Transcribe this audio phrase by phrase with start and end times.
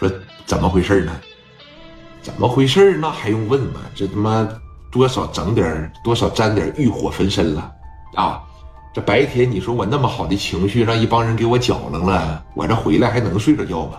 [0.00, 0.10] 说
[0.46, 1.12] 怎么回事呢？
[2.22, 2.96] 怎么回事？
[2.96, 3.80] 那还用问吗？
[3.94, 4.48] 这他妈
[4.90, 7.72] 多少整点多少沾点欲火焚身了
[8.14, 8.42] 啊！
[8.94, 13.98] 这白天你说我那么好的情绪让一帮人给我搅弄了，我这回来还能睡着觉吗？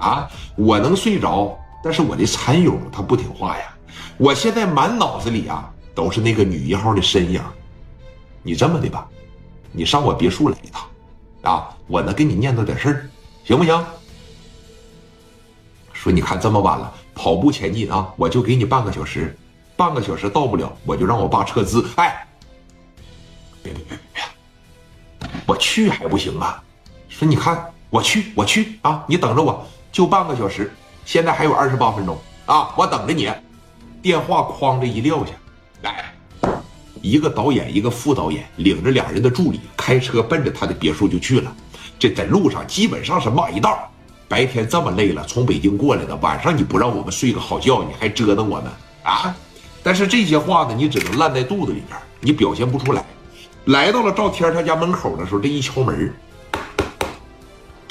[0.00, 3.72] 啊，我能睡着，但是我的蚕蛹它不听话呀！
[4.18, 7.40] 我现在满脑子里啊都是那个女一号的身影。
[8.42, 9.08] 你这么的吧，
[9.70, 13.08] 你上我别墅来一趟，啊，我能给你念叨点事儿，
[13.44, 13.84] 行不行？
[16.06, 19.36] 说你看这么晚了，跑步前进啊，我就给你半个小时，
[19.76, 21.84] 半个小时到不了，我就让我爸撤资。
[21.96, 22.24] 哎，
[23.60, 26.62] 别别别别，我去还不行啊？
[27.08, 30.72] 说你看我去我去啊，你等着我，就半个小时，
[31.04, 32.16] 现在还有二十八分钟
[32.46, 33.28] 啊，我等着你。
[34.00, 35.32] 电话哐的一撂下，
[35.82, 36.04] 哎。
[37.02, 41.52] 一个导演，一个副导演，领着俩人的助理开车奔着他的别墅就去了。
[41.98, 43.90] 这在路上基本上是骂一道。
[44.28, 48.70] 白天这么累了，从北京过来的，晚上你不让我们睡个好觉，你还折腾我们
[49.02, 49.34] 啊？
[49.82, 53.04] 但是这些话呢，你只能烂在肚子里边，你表现不出来。
[53.66, 56.12] 来到了赵天他家门口的时候，这一敲门，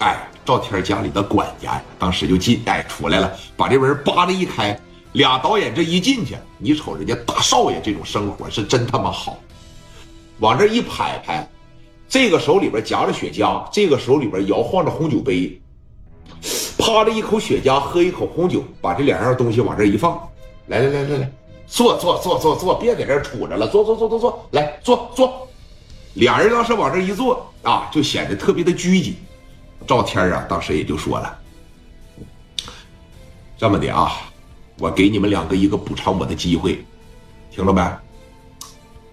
[0.00, 4.78] 哎，赵天家里的管家当时就进，哎，出来了，把这门扒拉一开。
[5.12, 9.38] 俩导演这一进去，你瞅人家大少爷这种生活是真他妈好，
[10.40, 11.48] 往这一拍拍，
[12.08, 15.56] 这个手里边夹着雪茄，这个手里边摇晃着红酒杯，
[16.84, 20.20] 趴着一口雪茄，喝一口红酒，把这两样东西往这一放，
[20.66, 21.32] 来来来来来，
[21.66, 25.48] 坐坐坐坐坐，别在这杵着了，坐坐坐坐坐，来坐坐。
[26.12, 29.16] 俩人当时往这一坐啊，就显得特别的拘谨。
[29.86, 31.38] 赵天啊，当时也就说了，
[33.56, 34.12] 这么的啊。
[34.78, 36.84] 我给你们两个一个补偿我的机会，
[37.50, 37.80] 听了没？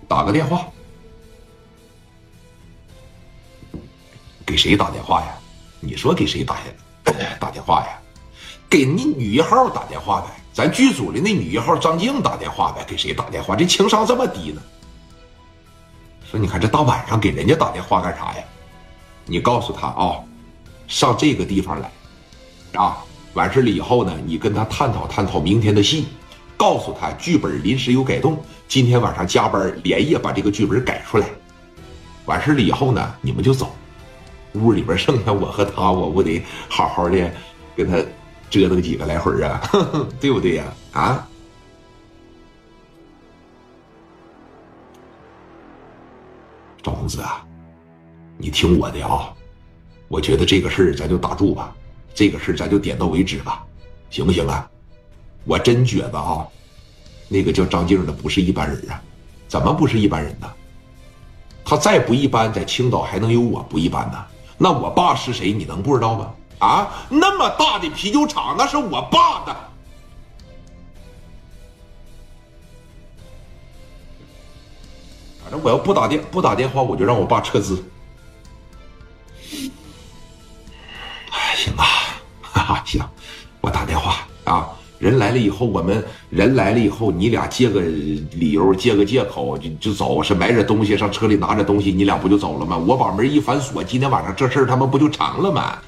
[0.10, 0.66] 打个电话，
[4.46, 5.28] 给谁打电话呀？
[5.80, 6.66] 你说给谁打呀？
[7.40, 8.00] 打电话呀？
[8.70, 13.56] 给你女一号打电话呗，咱剧组的那女一号张静打电话呗，给谁打电话？
[13.56, 14.62] 这情商这么低呢？
[16.30, 18.44] 说你看这大晚上给人家打电话干啥呀？
[19.26, 20.20] 你告诉他啊，
[20.88, 21.92] 上这个地方来，
[22.74, 22.98] 啊。
[23.34, 26.08] 完事了以后呢，你跟他探讨探讨明天的戏，
[26.58, 31.26] 告诉他剧本临时有改动，今天晚上加班连夜把这个剧本改出来。
[32.26, 33.74] 完事了以后呢，你们就走，
[34.54, 37.32] 屋里边剩下我和他，我不得好好的
[37.76, 37.98] 跟他
[38.50, 39.62] 折腾几个来回啊，
[40.20, 40.66] 对不对呀？
[40.92, 41.28] 啊，
[46.84, 47.46] 赵公子啊，
[48.38, 49.34] 你听我的啊，
[50.08, 51.74] 我觉得这个事儿咱就打住吧。
[52.14, 53.66] 这个事儿咱就点到为止吧，
[54.10, 54.70] 行不行啊？
[55.46, 56.46] 我真觉得啊，
[57.30, 59.02] 那个叫张静的不是一般人啊，
[59.48, 60.52] 怎么不是一般人呢？
[61.64, 64.26] 他再不一般，在青岛还能有我不一般呢？
[64.64, 65.52] 那我爸是谁？
[65.52, 66.32] 你能不知道吗？
[66.60, 69.56] 啊，那么大的啤酒厂，那是我爸的。
[75.42, 77.84] 反正我要不打电不打电话，我就让我爸撤资。
[81.32, 81.84] 哎行啊。
[82.54, 83.02] 哈哈行，
[83.62, 84.11] 我打电话！
[85.02, 92.78] 人来了以后，我们人来了以后，你俩借个理由，借个借口就就走，是买点东西上车里拿着东西，你俩不就走了吗？
[92.78, 95.80] 我把门一反锁，今天晚上这事儿他们不就成了吗？